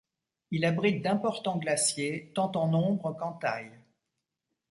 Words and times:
Il 0.49 0.65
abrite 0.65 1.03
d'importants 1.03 1.59
glaciers, 1.59 2.31
tant 2.33 2.51
en 2.55 2.69
nombre 2.69 3.11
qu'en 3.13 3.33
taille. 3.33 3.71